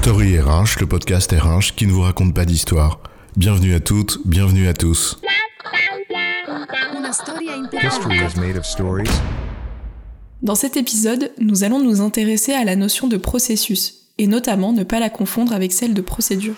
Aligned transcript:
Story 0.00 0.38
RH, 0.38 0.78
le 0.80 0.86
podcast 0.86 1.32
RH 1.32 1.74
qui 1.74 1.86
ne 1.86 1.92
vous 1.92 2.02
raconte 2.02 2.32
pas 2.32 2.44
d'histoire. 2.44 3.00
Bienvenue 3.36 3.74
à 3.74 3.80
toutes, 3.80 4.20
bienvenue 4.24 4.68
à 4.68 4.72
tous. 4.72 5.18
History 7.82 8.16
is 8.16 8.38
made 8.38 8.56
of 8.56 8.64
stories. 8.64 9.10
Dans 10.40 10.54
cet 10.54 10.76
épisode, 10.76 11.32
nous 11.40 11.64
allons 11.64 11.82
nous 11.82 12.00
intéresser 12.00 12.52
à 12.52 12.64
la 12.64 12.76
notion 12.76 13.08
de 13.08 13.16
processus, 13.16 14.06
et 14.18 14.28
notamment 14.28 14.72
ne 14.72 14.84
pas 14.84 15.00
la 15.00 15.10
confondre 15.10 15.52
avec 15.52 15.72
celle 15.72 15.94
de 15.94 16.00
procédure. 16.00 16.54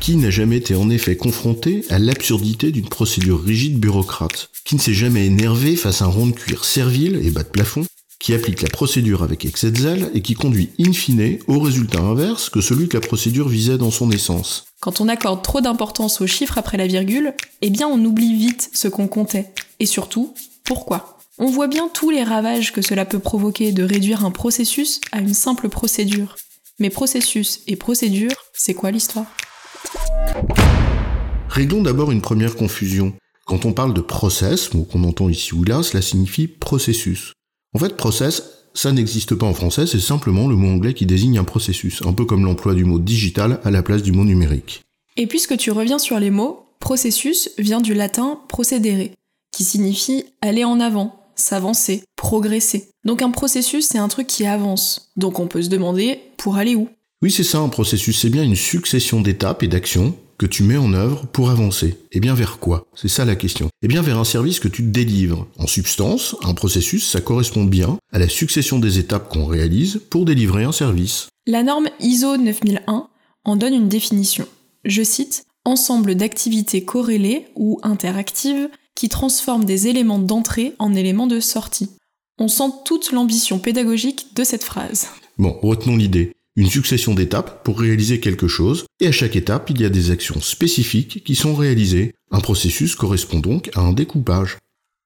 Qui 0.00 0.16
n'a 0.16 0.30
jamais 0.30 0.56
été 0.56 0.74
en 0.74 0.88
effet 0.88 1.16
confronté 1.16 1.84
à 1.90 1.98
l'absurdité 1.98 2.72
d'une 2.72 2.88
procédure 2.88 3.42
rigide 3.42 3.78
bureaucrate? 3.78 4.48
Qui 4.64 4.76
ne 4.76 4.80
s'est 4.80 4.94
jamais 4.94 5.26
énervé 5.26 5.76
face 5.76 6.00
à 6.00 6.06
un 6.06 6.08
rond 6.08 6.28
de 6.28 6.32
cuir 6.32 6.64
servile 6.64 7.20
et 7.22 7.30
bas 7.30 7.42
de 7.42 7.48
plafond? 7.48 7.84
Qui 8.26 8.34
applique 8.34 8.62
la 8.62 8.68
procédure 8.68 9.22
avec 9.22 9.44
excès 9.44 9.70
de 9.70 9.78
zèle 9.78 10.10
et 10.12 10.20
qui 10.20 10.34
conduit 10.34 10.70
in 10.80 10.92
fine 10.92 11.38
au 11.46 11.60
résultat 11.60 12.00
inverse 12.00 12.50
que 12.50 12.60
celui 12.60 12.88
que 12.88 12.96
la 12.96 13.00
procédure 13.00 13.48
visait 13.48 13.78
dans 13.78 13.92
son 13.92 14.10
essence. 14.10 14.64
Quand 14.80 15.00
on 15.00 15.06
accorde 15.06 15.44
trop 15.44 15.60
d'importance 15.60 16.20
aux 16.20 16.26
chiffres 16.26 16.58
après 16.58 16.76
la 16.76 16.88
virgule, 16.88 17.34
eh 17.62 17.70
bien 17.70 17.86
on 17.86 18.04
oublie 18.04 18.36
vite 18.36 18.68
ce 18.72 18.88
qu'on 18.88 19.06
comptait. 19.06 19.52
Et 19.78 19.86
surtout, 19.86 20.34
pourquoi? 20.64 21.20
On 21.38 21.52
voit 21.52 21.68
bien 21.68 21.88
tous 21.88 22.10
les 22.10 22.24
ravages 22.24 22.72
que 22.72 22.82
cela 22.82 23.04
peut 23.04 23.20
provoquer 23.20 23.70
de 23.70 23.84
réduire 23.84 24.24
un 24.24 24.32
processus 24.32 25.00
à 25.12 25.20
une 25.20 25.32
simple 25.32 25.68
procédure. 25.68 26.34
Mais 26.80 26.90
processus 26.90 27.60
et 27.68 27.76
procédure, 27.76 28.32
c'est 28.52 28.74
quoi 28.74 28.90
l'histoire? 28.90 29.26
Réglons 31.48 31.82
d'abord 31.82 32.10
une 32.10 32.22
première 32.22 32.56
confusion. 32.56 33.12
Quand 33.44 33.66
on 33.66 33.72
parle 33.72 33.94
de 33.94 34.00
process, 34.00 34.74
mot 34.74 34.82
qu'on 34.82 35.04
entend 35.04 35.28
ici 35.28 35.54
ou 35.54 35.62
là, 35.62 35.84
cela 35.84 36.02
signifie 36.02 36.48
processus. 36.48 37.35
En 37.76 37.78
fait, 37.78 37.94
process, 37.94 38.42
ça 38.72 38.90
n'existe 38.90 39.34
pas 39.34 39.44
en 39.44 39.52
français, 39.52 39.86
c'est 39.86 40.00
simplement 40.00 40.48
le 40.48 40.56
mot 40.56 40.66
anglais 40.66 40.94
qui 40.94 41.04
désigne 41.04 41.36
un 41.36 41.44
processus, 41.44 42.00
un 42.06 42.14
peu 42.14 42.24
comme 42.24 42.42
l'emploi 42.42 42.72
du 42.72 42.86
mot 42.86 42.98
digital 42.98 43.60
à 43.64 43.70
la 43.70 43.82
place 43.82 44.02
du 44.02 44.12
mot 44.12 44.24
numérique. 44.24 44.82
Et 45.18 45.26
puisque 45.26 45.58
tu 45.58 45.70
reviens 45.72 45.98
sur 45.98 46.18
les 46.18 46.30
mots, 46.30 46.64
processus 46.80 47.50
vient 47.58 47.82
du 47.82 47.92
latin 47.92 48.40
procedere, 48.48 49.10
qui 49.52 49.62
signifie 49.62 50.24
aller 50.40 50.64
en 50.64 50.80
avant, 50.80 51.20
s'avancer, 51.34 52.02
progresser. 52.16 52.88
Donc 53.04 53.20
un 53.20 53.30
processus, 53.30 53.88
c'est 53.88 53.98
un 53.98 54.08
truc 54.08 54.26
qui 54.26 54.46
avance. 54.46 55.10
Donc 55.18 55.38
on 55.38 55.46
peut 55.46 55.60
se 55.60 55.68
demander, 55.68 56.20
pour 56.38 56.56
aller 56.56 56.76
où? 56.76 56.88
Oui, 57.20 57.30
c'est 57.30 57.44
ça, 57.44 57.58
un 57.58 57.68
processus, 57.68 58.18
c'est 58.18 58.30
bien 58.30 58.42
une 58.42 58.56
succession 58.56 59.20
d'étapes 59.20 59.62
et 59.62 59.68
d'actions 59.68 60.14
que 60.38 60.46
tu 60.46 60.62
mets 60.62 60.76
en 60.76 60.92
œuvre 60.92 61.26
pour 61.26 61.50
avancer. 61.50 61.86
Et 61.86 62.16
eh 62.16 62.20
bien 62.20 62.34
vers 62.34 62.58
quoi? 62.58 62.86
C'est 62.94 63.08
ça 63.08 63.24
la 63.24 63.36
question. 63.36 63.66
Et 63.66 63.84
eh 63.84 63.88
bien 63.88 64.02
vers 64.02 64.18
un 64.18 64.24
service 64.24 64.60
que 64.60 64.68
tu 64.68 64.82
délivres. 64.82 65.46
En 65.58 65.66
substance, 65.66 66.36
un 66.42 66.54
processus, 66.54 67.08
ça 67.08 67.20
correspond 67.20 67.64
bien 67.64 67.98
à 68.12 68.18
la 68.18 68.28
succession 68.28 68.78
des 68.78 68.98
étapes 68.98 69.28
qu'on 69.28 69.46
réalise 69.46 70.00
pour 70.10 70.24
délivrer 70.24 70.64
un 70.64 70.72
service. 70.72 71.28
La 71.46 71.62
norme 71.62 71.88
ISO 72.00 72.36
9001 72.36 73.08
en 73.44 73.56
donne 73.56 73.74
une 73.74 73.88
définition. 73.88 74.46
Je 74.84 75.02
cite 75.02 75.44
Ensemble 75.64 76.14
d'activités 76.14 76.84
corrélées 76.84 77.48
ou 77.56 77.80
interactives 77.82 78.68
qui 78.94 79.08
transforment 79.08 79.64
des 79.64 79.88
éléments 79.88 80.20
d'entrée 80.20 80.74
en 80.78 80.94
éléments 80.94 81.26
de 81.26 81.40
sortie. 81.40 81.90
On 82.38 82.46
sent 82.46 82.70
toute 82.84 83.10
l'ambition 83.10 83.58
pédagogique 83.58 84.28
de 84.36 84.44
cette 84.44 84.62
phrase. 84.62 85.08
Bon, 85.38 85.58
retenons 85.62 85.96
l'idée 85.96 86.35
une 86.56 86.70
succession 86.70 87.14
d'étapes 87.14 87.62
pour 87.64 87.78
réaliser 87.78 88.18
quelque 88.18 88.48
chose, 88.48 88.86
et 89.00 89.06
à 89.06 89.12
chaque 89.12 89.36
étape, 89.36 89.70
il 89.70 89.80
y 89.80 89.84
a 89.84 89.90
des 89.90 90.10
actions 90.10 90.40
spécifiques 90.40 91.22
qui 91.24 91.34
sont 91.34 91.54
réalisées. 91.54 92.14
Un 92.30 92.40
processus 92.40 92.94
correspond 92.94 93.40
donc 93.40 93.70
à 93.74 93.80
un 93.80 93.92
découpage. 93.92 94.58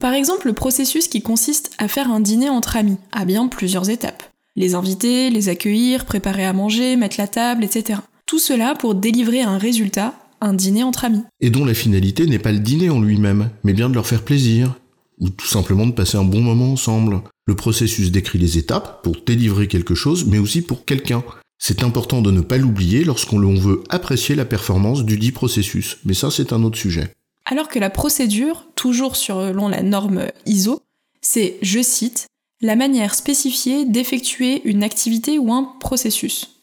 Par 0.00 0.12
exemple, 0.12 0.48
le 0.48 0.52
processus 0.52 1.08
qui 1.08 1.22
consiste 1.22 1.70
à 1.78 1.88
faire 1.88 2.10
un 2.10 2.20
dîner 2.20 2.50
entre 2.50 2.76
amis 2.76 2.98
a 3.12 3.24
bien 3.24 3.48
plusieurs 3.48 3.88
étapes. 3.88 4.24
Les 4.56 4.74
inviter, 4.74 5.30
les 5.30 5.48
accueillir, 5.48 6.04
préparer 6.04 6.44
à 6.44 6.52
manger, 6.52 6.96
mettre 6.96 7.16
la 7.18 7.28
table, 7.28 7.64
etc. 7.64 8.00
Tout 8.26 8.38
cela 8.38 8.74
pour 8.74 8.94
délivrer 8.94 9.42
un 9.42 9.58
résultat, 9.58 10.14
un 10.40 10.52
dîner 10.52 10.82
entre 10.82 11.04
amis. 11.04 11.22
Et 11.40 11.50
dont 11.50 11.64
la 11.64 11.74
finalité 11.74 12.26
n'est 12.26 12.38
pas 12.38 12.52
le 12.52 12.58
dîner 12.58 12.90
en 12.90 13.00
lui-même, 13.00 13.50
mais 13.64 13.72
bien 13.72 13.88
de 13.88 13.94
leur 13.94 14.06
faire 14.06 14.22
plaisir, 14.22 14.76
ou 15.18 15.28
tout 15.28 15.46
simplement 15.46 15.86
de 15.86 15.92
passer 15.92 16.16
un 16.16 16.24
bon 16.24 16.40
moment 16.40 16.72
ensemble. 16.72 17.22
Le 17.46 17.54
processus 17.54 18.10
décrit 18.10 18.38
les 18.38 18.58
étapes 18.58 19.02
pour 19.02 19.16
délivrer 19.24 19.68
quelque 19.68 19.94
chose, 19.94 20.26
mais 20.26 20.38
aussi 20.38 20.62
pour 20.62 20.84
quelqu'un. 20.84 21.22
C'est 21.58 21.82
important 21.82 22.20
de 22.20 22.30
ne 22.30 22.42
pas 22.42 22.58
l'oublier 22.58 23.04
lorsqu'on 23.04 23.38
veut 23.54 23.82
apprécier 23.88 24.34
la 24.34 24.44
performance 24.44 25.04
du 25.04 25.18
dit 25.18 25.32
processus, 25.32 25.98
mais 26.04 26.14
ça 26.14 26.30
c'est 26.30 26.52
un 26.52 26.62
autre 26.62 26.78
sujet. 26.78 27.12
Alors 27.46 27.68
que 27.68 27.78
la 27.78 27.90
procédure, 27.90 28.66
toujours 28.74 29.16
selon 29.16 29.68
la 29.68 29.82
norme 29.82 30.26
ISO, 30.44 30.82
c'est, 31.20 31.56
je 31.62 31.80
cite, 31.80 32.26
la 32.60 32.76
manière 32.76 33.14
spécifiée 33.14 33.84
d'effectuer 33.84 34.62
une 34.64 34.82
activité 34.82 35.38
ou 35.38 35.52
un 35.52 35.64
processus. 35.80 36.55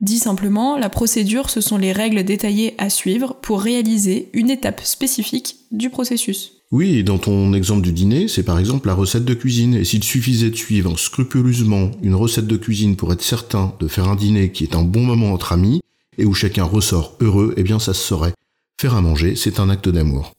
Dit 0.00 0.18
simplement, 0.18 0.78
la 0.78 0.88
procédure, 0.88 1.50
ce 1.50 1.60
sont 1.60 1.76
les 1.76 1.92
règles 1.92 2.24
détaillées 2.24 2.74
à 2.78 2.88
suivre 2.88 3.36
pour 3.42 3.60
réaliser 3.60 4.30
une 4.32 4.48
étape 4.48 4.80
spécifique 4.82 5.56
du 5.72 5.90
processus. 5.90 6.52
Oui, 6.72 6.96
et 6.96 7.02
dans 7.02 7.18
ton 7.18 7.52
exemple 7.52 7.82
du 7.82 7.92
dîner, 7.92 8.26
c'est 8.26 8.44
par 8.44 8.58
exemple 8.58 8.86
la 8.86 8.94
recette 8.94 9.26
de 9.26 9.34
cuisine. 9.34 9.74
Et 9.74 9.84
s'il 9.84 10.02
suffisait 10.02 10.50
de 10.50 10.56
suivre 10.56 10.98
scrupuleusement 10.98 11.90
une 12.02 12.14
recette 12.14 12.46
de 12.46 12.56
cuisine 12.56 12.96
pour 12.96 13.12
être 13.12 13.22
certain 13.22 13.74
de 13.78 13.88
faire 13.88 14.08
un 14.08 14.16
dîner 14.16 14.52
qui 14.52 14.64
est 14.64 14.74
un 14.74 14.82
bon 14.82 15.02
moment 15.02 15.32
entre 15.32 15.52
amis, 15.52 15.80
et 16.16 16.24
où 16.24 16.32
chacun 16.32 16.64
ressort 16.64 17.16
heureux, 17.20 17.54
eh 17.58 17.62
bien 17.62 17.78
ça 17.78 17.92
se 17.92 18.02
saurait. 18.02 18.32
Faire 18.80 18.94
à 18.94 19.02
manger, 19.02 19.36
c'est 19.36 19.60
un 19.60 19.68
acte 19.68 19.88
d'amour. 19.90 20.32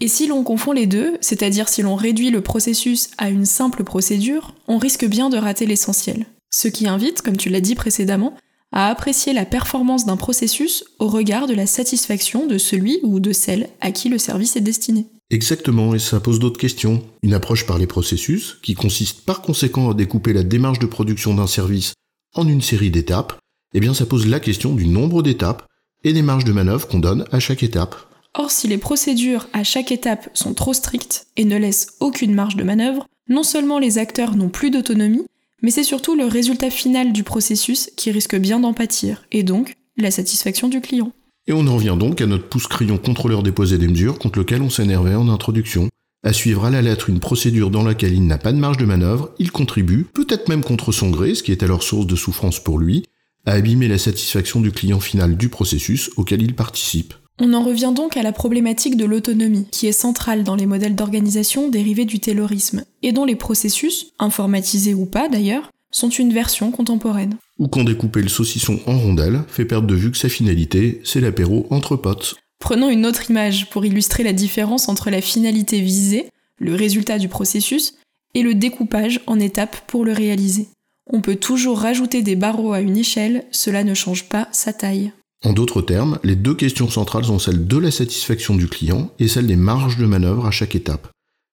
Et 0.00 0.08
si 0.08 0.26
l'on 0.26 0.42
confond 0.42 0.72
les 0.72 0.86
deux, 0.86 1.16
c'est-à-dire 1.22 1.68
si 1.68 1.80
l'on 1.80 1.94
réduit 1.94 2.30
le 2.30 2.40
processus 2.42 3.10
à 3.16 3.30
une 3.30 3.46
simple 3.46 3.84
procédure, 3.84 4.54
on 4.66 4.78
risque 4.78 5.06
bien 5.06 5.30
de 5.30 5.38
rater 5.38 5.66
l'essentiel. 5.66 6.26
Ce 6.50 6.68
qui 6.68 6.88
invite, 6.88 7.22
comme 7.22 7.36
tu 7.36 7.48
l'as 7.48 7.60
dit 7.60 7.74
précédemment, 7.74 8.34
à 8.72 8.88
apprécier 8.88 9.32
la 9.32 9.44
performance 9.44 10.06
d'un 10.06 10.16
processus 10.16 10.84
au 10.98 11.08
regard 11.08 11.46
de 11.46 11.54
la 11.54 11.66
satisfaction 11.66 12.46
de 12.46 12.58
celui 12.58 13.00
ou 13.02 13.20
de 13.20 13.32
celle 13.32 13.68
à 13.80 13.90
qui 13.90 14.08
le 14.08 14.18
service 14.18 14.56
est 14.56 14.60
destiné. 14.60 15.06
Exactement, 15.30 15.94
et 15.94 15.98
ça 15.98 16.20
pose 16.20 16.38
d'autres 16.38 16.60
questions. 16.60 17.02
Une 17.22 17.34
approche 17.34 17.66
par 17.66 17.78
les 17.78 17.86
processus, 17.86 18.58
qui 18.62 18.74
consiste 18.74 19.24
par 19.24 19.42
conséquent 19.42 19.90
à 19.90 19.94
découper 19.94 20.32
la 20.32 20.42
démarche 20.42 20.80
de 20.80 20.86
production 20.86 21.34
d'un 21.34 21.46
service 21.46 21.94
en 22.34 22.46
une 22.48 22.62
série 22.62 22.90
d'étapes, 22.90 23.38
eh 23.74 23.80
bien 23.80 23.94
ça 23.94 24.06
pose 24.06 24.26
la 24.26 24.40
question 24.40 24.74
du 24.74 24.86
nombre 24.86 25.22
d'étapes 25.22 25.66
et 26.02 26.12
des 26.12 26.22
marges 26.22 26.44
de 26.44 26.52
manœuvre 26.52 26.88
qu'on 26.88 26.98
donne 26.98 27.24
à 27.30 27.38
chaque 27.38 27.62
étape. 27.62 27.96
Or, 28.34 28.50
si 28.50 28.68
les 28.68 28.78
procédures 28.78 29.48
à 29.52 29.64
chaque 29.64 29.92
étape 29.92 30.30
sont 30.34 30.54
trop 30.54 30.72
strictes 30.72 31.26
et 31.36 31.44
ne 31.44 31.56
laissent 31.56 31.94
aucune 32.00 32.34
marge 32.34 32.56
de 32.56 32.62
manœuvre, 32.62 33.06
non 33.28 33.42
seulement 33.42 33.78
les 33.78 33.98
acteurs 33.98 34.36
n'ont 34.36 34.48
plus 34.48 34.70
d'autonomie, 34.70 35.26
mais 35.62 35.70
c'est 35.70 35.84
surtout 35.84 36.14
le 36.14 36.24
résultat 36.24 36.70
final 36.70 37.12
du 37.12 37.22
processus 37.22 37.90
qui 37.96 38.10
risque 38.10 38.36
bien 38.36 38.60
d'en 38.60 38.72
pâtir, 38.72 39.24
et 39.32 39.42
donc 39.42 39.74
la 39.96 40.10
satisfaction 40.10 40.68
du 40.68 40.80
client. 40.80 41.12
Et 41.46 41.52
on 41.52 41.66
en 41.66 41.76
revient 41.76 41.96
donc 41.98 42.20
à 42.20 42.26
notre 42.26 42.48
pouce-crayon 42.48 42.98
contrôleur 42.98 43.42
déposé 43.42 43.78
des 43.78 43.88
mesures 43.88 44.18
contre 44.18 44.38
lequel 44.38 44.62
on 44.62 44.70
s'énervait 44.70 45.14
en 45.14 45.28
introduction. 45.28 45.88
À 46.22 46.32
suivre 46.32 46.66
à 46.66 46.70
la 46.70 46.82
lettre 46.82 47.08
une 47.08 47.18
procédure 47.18 47.70
dans 47.70 47.82
laquelle 47.82 48.12
il 48.12 48.26
n'a 48.26 48.38
pas 48.38 48.52
de 48.52 48.58
marge 48.58 48.76
de 48.76 48.84
manœuvre, 48.84 49.30
il 49.38 49.50
contribue, 49.50 50.04
peut-être 50.04 50.48
même 50.48 50.62
contre 50.62 50.92
son 50.92 51.10
gré, 51.10 51.34
ce 51.34 51.42
qui 51.42 51.50
est 51.50 51.62
alors 51.62 51.82
source 51.82 52.06
de 52.06 52.14
souffrance 52.14 52.62
pour 52.62 52.78
lui, 52.78 53.04
à 53.46 53.52
abîmer 53.52 53.88
la 53.88 53.98
satisfaction 53.98 54.60
du 54.60 54.70
client 54.70 55.00
final 55.00 55.36
du 55.36 55.48
processus 55.48 56.10
auquel 56.16 56.42
il 56.42 56.54
participe. 56.54 57.14
On 57.42 57.54
en 57.54 57.62
revient 57.62 57.92
donc 57.96 58.18
à 58.18 58.22
la 58.22 58.32
problématique 58.32 58.98
de 58.98 59.06
l'autonomie, 59.06 59.66
qui 59.70 59.86
est 59.86 59.92
centrale 59.92 60.44
dans 60.44 60.56
les 60.56 60.66
modèles 60.66 60.94
d'organisation 60.94 61.70
dérivés 61.70 62.04
du 62.04 62.20
taylorisme, 62.20 62.84
et 63.02 63.12
dont 63.12 63.24
les 63.24 63.34
processus, 63.34 64.12
informatisés 64.18 64.92
ou 64.92 65.06
pas 65.06 65.30
d'ailleurs, 65.30 65.70
sont 65.90 66.10
une 66.10 66.34
version 66.34 66.70
contemporaine. 66.70 67.36
Ou 67.58 67.66
quand 67.66 67.82
découper 67.82 68.20
le 68.20 68.28
saucisson 68.28 68.78
en 68.86 68.98
rondelles 68.98 69.40
fait 69.48 69.64
perdre 69.64 69.86
de 69.86 69.94
vue 69.94 70.10
que 70.10 70.18
sa 70.18 70.28
finalité, 70.28 71.00
c'est 71.02 71.22
l'apéro 71.22 71.66
entre 71.70 71.96
potes. 71.96 72.36
Prenons 72.58 72.90
une 72.90 73.06
autre 73.06 73.30
image 73.30 73.70
pour 73.70 73.86
illustrer 73.86 74.22
la 74.22 74.34
différence 74.34 74.90
entre 74.90 75.08
la 75.08 75.22
finalité 75.22 75.80
visée, 75.80 76.28
le 76.58 76.74
résultat 76.74 77.18
du 77.18 77.28
processus, 77.28 77.94
et 78.34 78.42
le 78.42 78.54
découpage 78.54 79.20
en 79.26 79.40
étapes 79.40 79.78
pour 79.86 80.04
le 80.04 80.12
réaliser. 80.12 80.68
On 81.10 81.22
peut 81.22 81.36
toujours 81.36 81.80
rajouter 81.80 82.22
des 82.22 82.36
barreaux 82.36 82.74
à 82.74 82.80
une 82.80 82.98
échelle, 82.98 83.44
cela 83.50 83.82
ne 83.82 83.94
change 83.94 84.28
pas 84.28 84.46
sa 84.52 84.74
taille. 84.74 85.12
En 85.42 85.54
d'autres 85.54 85.80
termes, 85.80 86.18
les 86.22 86.36
deux 86.36 86.54
questions 86.54 86.90
centrales 86.90 87.24
sont 87.24 87.38
celles 87.38 87.66
de 87.66 87.78
la 87.78 87.90
satisfaction 87.90 88.54
du 88.54 88.68
client 88.68 89.10
et 89.18 89.26
celle 89.26 89.46
des 89.46 89.56
marges 89.56 89.96
de 89.96 90.04
manœuvre 90.04 90.46
à 90.46 90.50
chaque 90.50 90.74
étape. 90.74 91.08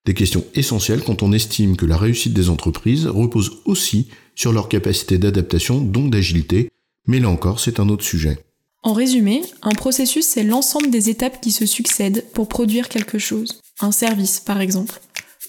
Des 0.05 0.13
questions 0.13 0.43
essentielles 0.55 1.03
quand 1.03 1.23
on 1.23 1.31
estime 1.31 1.77
que 1.77 1.85
la 1.85 1.97
réussite 1.97 2.33
des 2.33 2.49
entreprises 2.49 3.07
repose 3.07 3.59
aussi 3.65 4.07
sur 4.35 4.51
leur 4.51 4.67
capacité 4.67 5.17
d'adaptation, 5.17 5.79
donc 5.79 6.11
d'agilité, 6.11 6.69
mais 7.07 7.19
là 7.19 7.29
encore 7.29 7.61
c'est 7.61 7.79
un 7.79 7.87
autre 7.87 8.03
sujet. 8.03 8.37
En 8.83 8.93
résumé, 8.93 9.41
un 9.61 9.71
processus 9.71 10.25
c'est 10.25 10.43
l'ensemble 10.43 10.89
des 10.91 11.09
étapes 11.09 11.39
qui 11.41 11.51
se 11.51 11.65
succèdent 11.65 12.25
pour 12.33 12.49
produire 12.49 12.89
quelque 12.89 13.19
chose. 13.19 13.61
Un 13.79 13.93
service 13.93 14.41
par 14.41 14.59
exemple. 14.59 14.99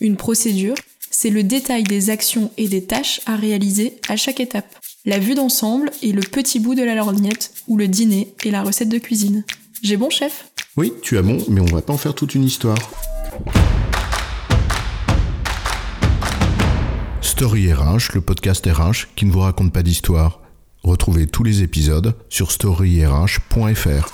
Une 0.00 0.16
procédure, 0.16 0.74
c'est 1.10 1.30
le 1.30 1.42
détail 1.42 1.82
des 1.82 2.10
actions 2.10 2.52
et 2.56 2.68
des 2.68 2.84
tâches 2.84 3.20
à 3.26 3.34
réaliser 3.34 3.98
à 4.08 4.16
chaque 4.16 4.40
étape. 4.40 4.76
La 5.06 5.20
vue 5.20 5.36
d'ensemble 5.36 5.90
est 6.02 6.10
le 6.10 6.22
petit 6.22 6.58
bout 6.58 6.74
de 6.74 6.82
la 6.82 6.96
lorgnette 6.96 7.52
ou 7.68 7.76
le 7.76 7.86
dîner 7.86 8.34
et 8.44 8.50
la 8.50 8.62
recette 8.62 8.88
de 8.88 8.98
cuisine. 8.98 9.44
J'ai 9.80 9.96
bon, 9.96 10.10
chef? 10.10 10.50
Oui, 10.76 10.92
tu 11.02 11.16
as 11.16 11.22
bon, 11.22 11.38
mais 11.48 11.60
on 11.60 11.66
va 11.66 11.82
pas 11.82 11.92
en 11.92 11.96
faire 11.96 12.14
toute 12.14 12.34
une 12.34 12.42
histoire. 12.42 12.76
Story 17.20 17.72
RH, 17.72 18.14
le 18.14 18.20
podcast 18.20 18.66
RH 18.66 19.14
qui 19.14 19.24
ne 19.24 19.30
vous 19.30 19.38
raconte 19.38 19.72
pas 19.72 19.84
d'histoire. 19.84 20.40
Retrouvez 20.82 21.28
tous 21.28 21.44
les 21.44 21.62
épisodes 21.62 22.16
sur 22.28 22.50
storyrh.fr. 22.50 24.08